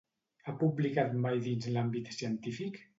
[0.47, 2.87] Ha publicat mai dins l'àmbit científic?